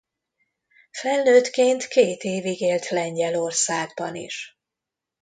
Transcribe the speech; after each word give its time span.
Felnőttként 0.91 1.87
két 1.87 2.23
évig 2.23 2.61
élt 2.61 2.89
Lengyelországban 2.89 4.15
is. 4.15 4.57